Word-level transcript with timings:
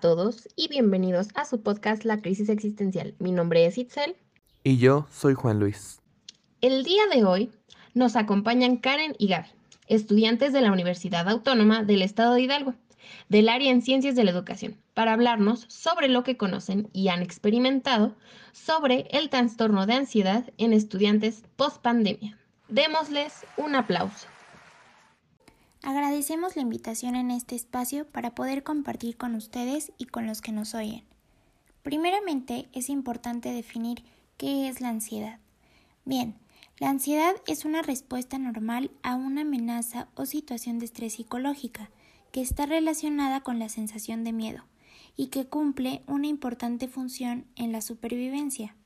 todos 0.00 0.46
y 0.56 0.68
bienvenidos 0.68 1.28
a 1.34 1.46
su 1.46 1.62
podcast 1.62 2.04
La 2.04 2.20
Crisis 2.20 2.50
Existencial. 2.50 3.14
Mi 3.18 3.32
nombre 3.32 3.64
es 3.64 3.78
Itzel. 3.78 4.14
Y 4.62 4.76
yo 4.76 5.06
soy 5.10 5.32
Juan 5.32 5.58
Luis. 5.58 6.00
El 6.60 6.84
día 6.84 7.02
de 7.12 7.24
hoy 7.24 7.50
nos 7.94 8.14
acompañan 8.14 8.76
Karen 8.76 9.14
y 9.18 9.28
Gaby, 9.28 9.48
estudiantes 9.88 10.52
de 10.52 10.60
la 10.60 10.70
Universidad 10.70 11.26
Autónoma 11.30 11.82
del 11.82 12.02
Estado 12.02 12.34
de 12.34 12.42
Hidalgo, 12.42 12.74
del 13.30 13.48
área 13.48 13.70
en 13.70 13.80
Ciencias 13.80 14.14
de 14.16 14.24
la 14.24 14.32
Educación, 14.32 14.76
para 14.92 15.14
hablarnos 15.14 15.64
sobre 15.68 16.08
lo 16.08 16.24
que 16.24 16.36
conocen 16.36 16.90
y 16.92 17.08
han 17.08 17.22
experimentado 17.22 18.14
sobre 18.52 19.08
el 19.12 19.30
trastorno 19.30 19.86
de 19.86 19.94
ansiedad 19.94 20.44
en 20.58 20.74
estudiantes 20.74 21.42
post 21.56 21.80
pandemia. 21.80 22.38
Démosles 22.68 23.46
un 23.56 23.74
aplauso. 23.74 24.26
Agradecemos 25.82 26.56
la 26.56 26.62
invitación 26.62 27.16
en 27.16 27.30
este 27.30 27.54
espacio 27.54 28.06
para 28.06 28.34
poder 28.34 28.62
compartir 28.62 29.16
con 29.16 29.34
ustedes 29.34 29.92
y 29.96 30.06
con 30.06 30.26
los 30.26 30.42
que 30.42 30.52
nos 30.52 30.74
oyen. 30.74 31.04
Primeramente, 31.82 32.68
es 32.72 32.90
importante 32.90 33.50
definir 33.50 34.04
qué 34.36 34.68
es 34.68 34.82
la 34.82 34.90
ansiedad. 34.90 35.38
Bien, 36.04 36.34
la 36.78 36.90
ansiedad 36.90 37.34
es 37.46 37.64
una 37.64 37.80
respuesta 37.80 38.38
normal 38.38 38.90
a 39.02 39.14
una 39.14 39.40
amenaza 39.40 40.08
o 40.14 40.26
situación 40.26 40.78
de 40.78 40.84
estrés 40.84 41.14
psicológica 41.14 41.90
que 42.30 42.42
está 42.42 42.66
relacionada 42.66 43.40
con 43.40 43.58
la 43.58 43.70
sensación 43.70 44.22
de 44.22 44.32
miedo 44.32 44.64
y 45.16 45.28
que 45.28 45.46
cumple 45.46 46.02
una 46.06 46.26
importante 46.26 46.88
función 46.88 47.46
en 47.56 47.72
la 47.72 47.80
supervivencia. 47.80 48.76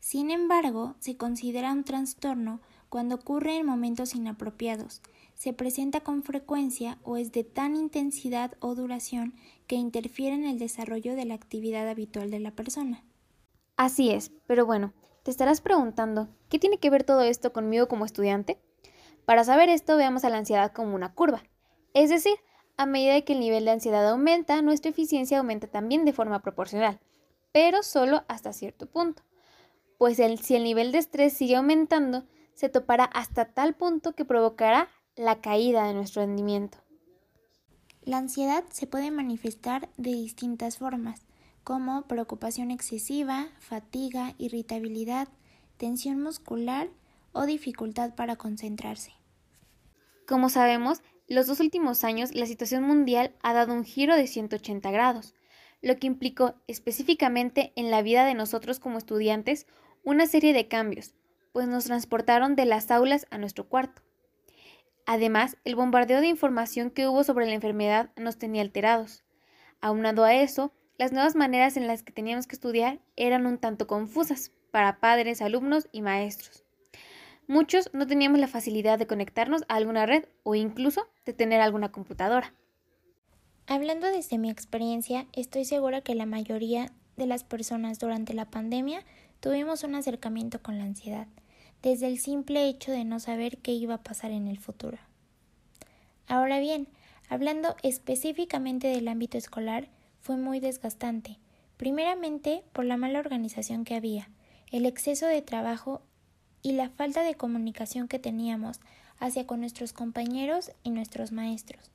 Sin 0.00 0.30
embargo, 0.30 0.94
se 1.00 1.16
considera 1.16 1.72
un 1.72 1.82
trastorno 1.82 2.60
cuando 2.96 3.16
ocurre 3.16 3.58
en 3.58 3.66
momentos 3.66 4.14
inapropiados, 4.14 5.02
se 5.34 5.52
presenta 5.52 6.00
con 6.00 6.22
frecuencia 6.22 6.96
o 7.02 7.18
es 7.18 7.30
de 7.30 7.44
tan 7.44 7.76
intensidad 7.76 8.54
o 8.58 8.74
duración 8.74 9.34
que 9.66 9.74
interfiere 9.74 10.34
en 10.34 10.46
el 10.46 10.58
desarrollo 10.58 11.14
de 11.14 11.26
la 11.26 11.34
actividad 11.34 11.86
habitual 11.90 12.30
de 12.30 12.40
la 12.40 12.52
persona. 12.52 13.04
Así 13.76 14.12
es, 14.12 14.32
pero 14.46 14.64
bueno, 14.64 14.94
te 15.24 15.30
estarás 15.30 15.60
preguntando, 15.60 16.30
¿qué 16.48 16.58
tiene 16.58 16.78
que 16.78 16.88
ver 16.88 17.04
todo 17.04 17.20
esto 17.20 17.52
conmigo 17.52 17.86
como 17.86 18.06
estudiante? 18.06 18.58
Para 19.26 19.44
saber 19.44 19.68
esto, 19.68 19.98
veamos 19.98 20.24
a 20.24 20.30
la 20.30 20.38
ansiedad 20.38 20.72
como 20.72 20.94
una 20.94 21.12
curva. 21.12 21.42
Es 21.92 22.08
decir, 22.08 22.38
a 22.78 22.86
medida 22.86 23.20
que 23.20 23.34
el 23.34 23.40
nivel 23.40 23.66
de 23.66 23.72
ansiedad 23.72 24.08
aumenta, 24.08 24.62
nuestra 24.62 24.90
eficiencia 24.90 25.40
aumenta 25.40 25.66
también 25.66 26.06
de 26.06 26.14
forma 26.14 26.40
proporcional, 26.40 26.98
pero 27.52 27.82
solo 27.82 28.24
hasta 28.26 28.54
cierto 28.54 28.86
punto. 28.86 29.22
Pues 29.98 30.16
si 30.16 30.54
el 30.54 30.64
nivel 30.64 30.92
de 30.92 30.98
estrés 30.98 31.34
sigue 31.34 31.56
aumentando, 31.56 32.24
se 32.56 32.68
topará 32.68 33.04
hasta 33.04 33.44
tal 33.44 33.74
punto 33.74 34.14
que 34.14 34.24
provocará 34.24 34.88
la 35.14 35.40
caída 35.40 35.86
de 35.86 35.94
nuestro 35.94 36.22
rendimiento. 36.22 36.78
La 38.02 38.18
ansiedad 38.18 38.64
se 38.70 38.86
puede 38.86 39.10
manifestar 39.10 39.88
de 39.96 40.10
distintas 40.10 40.78
formas, 40.78 41.26
como 41.64 42.02
preocupación 42.02 42.70
excesiva, 42.70 43.48
fatiga, 43.58 44.34
irritabilidad, 44.38 45.28
tensión 45.76 46.22
muscular 46.22 46.88
o 47.32 47.44
dificultad 47.44 48.14
para 48.14 48.36
concentrarse. 48.36 49.12
Como 50.26 50.48
sabemos, 50.48 51.02
los 51.28 51.46
dos 51.46 51.60
últimos 51.60 52.04
años 52.04 52.34
la 52.34 52.46
situación 52.46 52.84
mundial 52.84 53.34
ha 53.42 53.52
dado 53.52 53.74
un 53.74 53.84
giro 53.84 54.16
de 54.16 54.26
180 54.26 54.90
grados, 54.90 55.34
lo 55.82 55.96
que 55.98 56.06
implicó 56.06 56.54
específicamente 56.68 57.72
en 57.76 57.90
la 57.90 58.00
vida 58.00 58.24
de 58.24 58.34
nosotros 58.34 58.80
como 58.80 58.98
estudiantes 58.98 59.66
una 60.04 60.26
serie 60.26 60.52
de 60.52 60.68
cambios, 60.68 61.14
pues 61.56 61.68
nos 61.68 61.86
transportaron 61.86 62.54
de 62.54 62.66
las 62.66 62.90
aulas 62.90 63.26
a 63.30 63.38
nuestro 63.38 63.66
cuarto. 63.66 64.02
Además, 65.06 65.56
el 65.64 65.74
bombardeo 65.74 66.20
de 66.20 66.26
información 66.26 66.90
que 66.90 67.08
hubo 67.08 67.24
sobre 67.24 67.46
la 67.46 67.54
enfermedad 67.54 68.10
nos 68.14 68.36
tenía 68.36 68.60
alterados. 68.60 69.24
Aunado 69.80 70.24
a 70.24 70.34
eso, 70.34 70.74
las 70.98 71.12
nuevas 71.12 71.34
maneras 71.34 71.78
en 71.78 71.86
las 71.86 72.02
que 72.02 72.12
teníamos 72.12 72.46
que 72.46 72.56
estudiar 72.56 73.00
eran 73.16 73.46
un 73.46 73.56
tanto 73.56 73.86
confusas 73.86 74.52
para 74.70 75.00
padres, 75.00 75.40
alumnos 75.40 75.88
y 75.92 76.02
maestros. 76.02 76.62
Muchos 77.46 77.88
no 77.94 78.06
teníamos 78.06 78.38
la 78.38 78.48
facilidad 78.48 78.98
de 78.98 79.06
conectarnos 79.06 79.62
a 79.70 79.76
alguna 79.76 80.04
red 80.04 80.26
o 80.42 80.54
incluso 80.56 81.08
de 81.24 81.32
tener 81.32 81.62
alguna 81.62 81.90
computadora. 81.90 82.52
Hablando 83.66 84.08
desde 84.08 84.36
mi 84.36 84.50
experiencia, 84.50 85.26
estoy 85.32 85.64
segura 85.64 86.02
que 86.02 86.14
la 86.14 86.26
mayoría 86.26 86.92
de 87.16 87.24
las 87.24 87.44
personas 87.44 87.98
durante 87.98 88.34
la 88.34 88.50
pandemia 88.50 89.06
tuvimos 89.40 89.84
un 89.84 89.94
acercamiento 89.94 90.62
con 90.62 90.76
la 90.76 90.84
ansiedad 90.84 91.28
desde 91.86 92.08
el 92.08 92.18
simple 92.18 92.66
hecho 92.66 92.90
de 92.90 93.04
no 93.04 93.20
saber 93.20 93.58
qué 93.58 93.70
iba 93.70 93.94
a 93.94 94.02
pasar 94.02 94.32
en 94.32 94.48
el 94.48 94.58
futuro. 94.58 94.98
Ahora 96.26 96.58
bien, 96.58 96.88
hablando 97.28 97.76
específicamente 97.84 98.88
del 98.88 99.06
ámbito 99.06 99.38
escolar, 99.38 99.86
fue 100.20 100.36
muy 100.36 100.58
desgastante, 100.58 101.38
primeramente 101.76 102.64
por 102.72 102.86
la 102.86 102.96
mala 102.96 103.20
organización 103.20 103.84
que 103.84 103.94
había, 103.94 104.28
el 104.72 104.84
exceso 104.84 105.28
de 105.28 105.42
trabajo 105.42 106.02
y 106.60 106.72
la 106.72 106.88
falta 106.88 107.22
de 107.22 107.36
comunicación 107.36 108.08
que 108.08 108.18
teníamos 108.18 108.80
hacia 109.20 109.46
con 109.46 109.60
nuestros 109.60 109.92
compañeros 109.92 110.72
y 110.82 110.90
nuestros 110.90 111.30
maestros. 111.30 111.92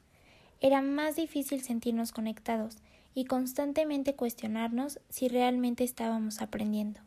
Era 0.62 0.82
más 0.82 1.18
difícil 1.18 1.64
sentirnos 1.64 2.14
conectados 2.14 2.78
y 3.14 3.26
constantemente 3.26 4.16
cuestionarnos 4.16 5.02
si 5.10 5.28
realmente 5.28 5.84
estábamos 5.84 6.42
aprendiendo. 6.42 7.02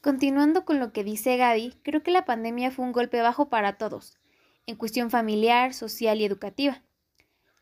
Continuando 0.00 0.64
con 0.64 0.80
lo 0.80 0.94
que 0.94 1.04
dice 1.04 1.36
Gaby, 1.36 1.76
creo 1.82 2.02
que 2.02 2.10
la 2.10 2.24
pandemia 2.24 2.70
fue 2.70 2.86
un 2.86 2.92
golpe 2.92 3.20
bajo 3.20 3.50
para 3.50 3.76
todos, 3.76 4.18
en 4.66 4.76
cuestión 4.76 5.10
familiar, 5.10 5.74
social 5.74 6.22
y 6.22 6.24
educativa. 6.24 6.82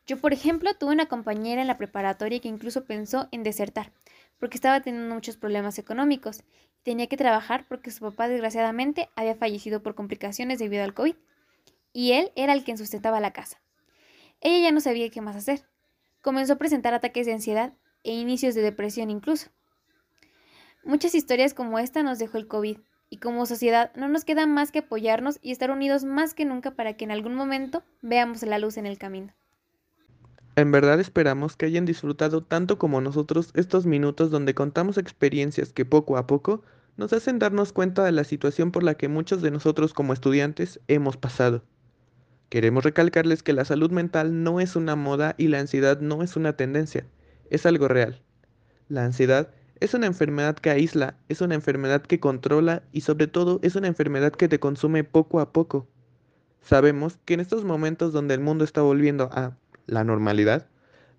Yo, 0.07 0.17
por 0.21 0.31
ejemplo, 0.31 0.73
tuve 0.73 0.93
una 0.93 1.07
compañera 1.07 1.61
en 1.61 1.67
la 1.67 1.77
preparatoria 1.77 2.39
que 2.39 2.47
incluso 2.47 2.85
pensó 2.85 3.27
en 3.33 3.43
desertar, 3.43 3.91
porque 4.39 4.55
estaba 4.55 4.79
teniendo 4.79 5.13
muchos 5.13 5.35
problemas 5.35 5.79
económicos 5.79 6.39
y 6.79 6.83
tenía 6.83 7.07
que 7.07 7.17
trabajar 7.17 7.65
porque 7.67 7.91
su 7.91 7.99
papá 7.99 8.29
desgraciadamente 8.29 9.09
había 9.17 9.35
fallecido 9.35 9.83
por 9.83 9.95
complicaciones 9.95 10.59
debido 10.59 10.85
al 10.85 10.93
COVID, 10.93 11.15
y 11.91 12.13
él 12.13 12.31
era 12.37 12.53
el 12.53 12.63
quien 12.63 12.77
sustentaba 12.77 13.19
la 13.19 13.33
casa. 13.33 13.61
Ella 14.39 14.63
ya 14.63 14.71
no 14.71 14.79
sabía 14.79 15.09
qué 15.09 15.19
más 15.19 15.35
hacer. 15.35 15.67
Comenzó 16.21 16.53
a 16.53 16.57
presentar 16.57 16.93
ataques 16.93 17.25
de 17.25 17.33
ansiedad 17.33 17.73
e 18.03 18.13
inicios 18.13 18.55
de 18.55 18.61
depresión 18.61 19.09
incluso. 19.09 19.49
Muchas 20.83 21.13
historias 21.15 21.53
como 21.53 21.79
esta 21.79 22.03
nos 22.03 22.19
dejó 22.19 22.37
el 22.37 22.47
COVID 22.47 22.77
y 23.09 23.17
como 23.17 23.45
sociedad 23.45 23.91
no 23.95 24.07
nos 24.07 24.23
queda 24.23 24.47
más 24.47 24.71
que 24.71 24.79
apoyarnos 24.79 25.39
y 25.41 25.51
estar 25.51 25.71
unidos 25.71 26.03
más 26.03 26.33
que 26.33 26.45
nunca 26.45 26.71
para 26.71 26.93
que 26.95 27.05
en 27.05 27.11
algún 27.11 27.35
momento 27.35 27.83
veamos 28.01 28.43
la 28.43 28.59
luz 28.59 28.77
en 28.77 28.85
el 28.85 28.97
camino. 28.97 29.33
En 30.55 30.71
verdad 30.71 30.99
esperamos 30.99 31.55
que 31.55 31.65
hayan 31.65 31.85
disfrutado 31.85 32.43
tanto 32.43 32.77
como 32.77 33.01
nosotros 33.01 33.51
estos 33.53 33.85
minutos 33.85 34.29
donde 34.29 34.53
contamos 34.53 34.97
experiencias 34.97 35.71
que 35.71 35.85
poco 35.85 36.17
a 36.17 36.27
poco 36.27 36.63
nos 36.97 37.13
hacen 37.13 37.39
darnos 37.39 37.71
cuenta 37.71 38.03
de 38.03 38.11
la 38.11 38.25
situación 38.25 38.71
por 38.71 38.83
la 38.83 38.95
que 38.95 39.07
muchos 39.07 39.41
de 39.41 39.51
nosotros 39.51 39.93
como 39.93 40.11
estudiantes 40.11 40.81
hemos 40.87 41.15
pasado. 41.15 41.63
Queremos 42.49 42.83
recalcarles 42.83 43.41
que 43.41 43.53
la 43.53 43.63
salud 43.63 43.91
mental 43.91 44.43
no 44.43 44.59
es 44.59 44.75
una 44.75 44.95
moda 44.95 45.35
y 45.37 45.47
la 45.47 45.59
ansiedad 45.59 46.01
no 46.01 46.23
es 46.23 46.35
una 46.35 46.57
tendencia, 46.57 47.05
es 47.49 47.65
algo 47.65 47.87
real. 47.87 48.21
La 48.89 49.05
ansiedad 49.05 49.53
es 49.79 49.93
una 49.93 50.07
enfermedad 50.07 50.55
que 50.55 50.69
aísla, 50.69 51.15
es 51.29 51.41
una 51.41 51.55
enfermedad 51.55 52.01
que 52.01 52.19
controla 52.19 52.83
y 52.91 53.01
sobre 53.01 53.27
todo 53.27 53.59
es 53.63 53.75
una 53.75 53.87
enfermedad 53.87 54.33
que 54.33 54.49
te 54.49 54.59
consume 54.59 55.03
poco 55.03 55.39
a 55.39 55.51
poco. 55.53 55.87
Sabemos 56.61 57.17
que 57.25 57.35
en 57.35 57.39
estos 57.39 57.63
momentos 57.63 58.11
donde 58.11 58.33
el 58.33 58.41
mundo 58.41 58.65
está 58.65 58.81
volviendo 58.81 59.29
a 59.31 59.57
la 59.85 60.03
normalidad, 60.03 60.67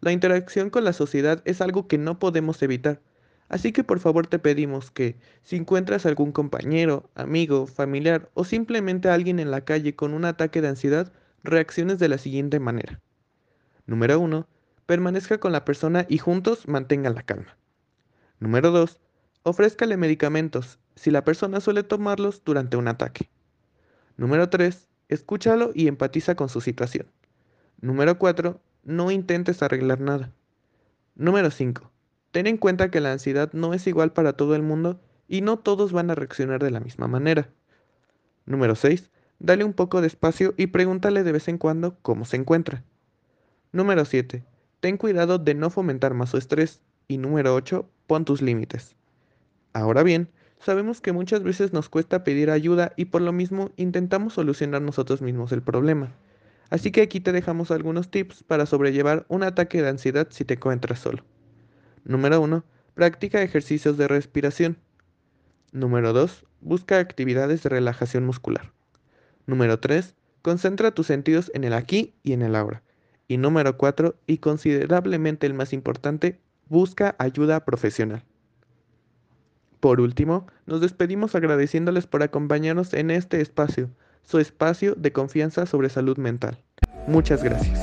la 0.01 0.13
interacción 0.13 0.71
con 0.71 0.85
la 0.85 0.93
sociedad 0.93 1.43
es 1.45 1.61
algo 1.61 1.87
que 1.87 1.99
no 1.99 2.19
podemos 2.19 2.63
evitar. 2.63 3.01
Así 3.49 3.73
que 3.73 3.83
por 3.83 3.99
favor 3.99 4.27
te 4.27 4.39
pedimos 4.39 4.91
que, 4.91 5.17
si 5.43 5.57
encuentras 5.57 6.07
algún 6.07 6.31
compañero, 6.31 7.11
amigo, 7.15 7.67
familiar 7.67 8.31
o 8.35 8.45
simplemente 8.45 9.09
alguien 9.09 9.41
en 9.41 9.51
la 9.51 9.63
calle 9.63 9.97
con 9.97 10.15
un 10.15 10.25
ataque 10.25 10.63
de 10.63 10.69
ansiedad, 10.69 11.13
reacciones 11.43 11.99
de 11.99 12.09
la 12.09 12.19
siguiente 12.19 12.61
manera. 12.61 13.01
Número 13.87 14.21
1. 14.21 14.47
Permanezca 14.87 15.39
con 15.39 15.53
la 15.53 15.65
persona 15.65 16.07
y 16.09 16.19
juntos 16.19 16.69
mantengan 16.69 17.15
la 17.15 17.23
calma. 17.23 17.60
Número 18.41 18.71
2. 18.71 18.99
Ofrézcale 19.43 19.99
medicamentos 19.99 20.79
si 20.97 21.11
la 21.11 21.25
persona 21.25 21.61
suele 21.61 21.83
tomarlos 21.83 22.43
durante 22.43 22.79
un 22.79 22.89
ataque. 22.89 23.29
Número 24.17 24.49
3. 24.49 24.89
Escúchalo 25.09 25.73
y 25.75 25.89
empatiza 25.89 26.35
con 26.35 26.49
su 26.49 26.63
situación. 26.63 27.07
Número 27.83 28.19
4. 28.19 28.59
No 28.83 29.11
intentes 29.11 29.63
arreglar 29.63 30.01
nada. 30.01 30.33
Número 31.17 31.51
5. 31.51 31.91
Ten 32.31 32.47
en 32.47 32.57
cuenta 32.57 32.91
que 32.91 33.01
la 33.01 33.13
ansiedad 33.13 33.53
no 33.53 33.75
es 33.75 33.87
igual 33.87 34.15
para 34.15 34.33
todo 34.33 34.55
el 34.55 34.63
mundo 34.63 34.99
y 35.29 35.43
no 35.43 35.59
todos 35.59 35.93
van 35.93 36.11
a 36.11 36.15
reaccionar 36.15 36.63
de 36.63 36.71
la 36.71 36.81
misma 36.81 37.09
manera. 37.09 37.51
Número 38.47 38.75
6. 38.75 39.11
Dale 39.39 39.65
un 39.65 39.75
poco 39.75 40.01
de 40.01 40.07
espacio 40.07 40.55
y 40.57 40.69
pregúntale 40.69 41.25
de 41.25 41.33
vez 41.33 41.49
en 41.49 41.59
cuando 41.59 41.99
cómo 42.01 42.25
se 42.25 42.37
encuentra. 42.37 42.85
Número 43.71 44.07
7. 44.07 44.45
Ten 44.81 44.97
cuidado 44.97 45.37
de 45.39 45.55
no 45.55 45.69
fomentar 45.69 46.15
más 46.15 46.31
su 46.31 46.39
estrés. 46.39 46.81
Y 47.07 47.19
número 47.19 47.57
8 47.57 47.89
pon 48.11 48.25
tus 48.25 48.43
límites. 48.43 48.97
Ahora 49.73 50.03
bien, 50.03 50.29
sabemos 50.59 51.01
que 51.01 51.13
muchas 51.13 51.45
veces 51.45 51.73
nos 51.73 51.89
cuesta 51.89 52.25
pedir 52.25 52.51
ayuda 52.51 52.93
y 52.97 53.05
por 53.05 53.23
lo 53.23 53.31
mismo 53.31 53.71
intentamos 53.77 54.33
solucionar 54.33 54.83
nosotros 54.83 55.23
mismos 55.23 55.53
el 55.53 55.63
problema. 55.63 56.13
Así 56.71 56.91
que 56.91 57.03
aquí 57.03 57.21
te 57.21 57.31
dejamos 57.31 57.71
algunos 57.71 58.11
tips 58.11 58.43
para 58.43 58.67
sobrellevar 58.67 59.27
un 59.29 59.45
ataque 59.45 59.81
de 59.81 59.91
ansiedad 59.91 60.27
si 60.31 60.45
te 60.45 60.55
encuentras 60.55 60.99
solo. 60.99 61.23
Número 62.03 62.41
1. 62.41 62.65
Practica 62.95 63.43
ejercicios 63.43 63.97
de 63.97 64.09
respiración. 64.09 64.77
Número 65.71 66.13
2. 66.13 66.45
Busca 66.63 66.99
actividades 66.99 67.63
de 67.63 67.69
relajación 67.69 68.27
muscular. 68.27 68.73
Número 69.47 69.79
3. 69.79 70.17
Concentra 70.43 70.91
tus 70.91 71.07
sentidos 71.07 71.53
en 71.55 71.63
el 71.63 71.75
aquí 71.75 72.13
y 72.25 72.33
en 72.33 72.43
el 72.43 72.57
ahora. 72.57 72.83
Y 73.29 73.37
número 73.37 73.77
4. 73.77 74.17
Y 74.27 74.39
considerablemente 74.39 75.47
el 75.47 75.55
más 75.55 75.73
importante, 75.73 76.41
busca 76.71 77.17
ayuda 77.19 77.67
profesional. 77.67 78.23
Por 79.81 80.01
último, 80.01 80.47
nos 80.67 80.81
despedimos 80.81 81.35
agradeciéndoles 81.35 82.07
por 82.07 82.23
acompañarnos 82.23 82.95
en 82.95 83.11
este 83.11 83.41
espacio, 83.41 83.91
su 84.23 84.39
espacio 84.39 84.95
de 84.95 85.13
confianza 85.13 85.67
sobre 85.67 85.89
salud 85.91 86.17
mental. 86.17 86.63
Muchas 87.07 87.43
gracias. 87.43 87.81